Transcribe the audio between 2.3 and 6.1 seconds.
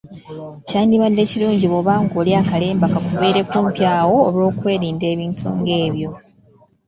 akalemba kakubeere kumpi awo olw’okwerinda ebintu ng’ebyo.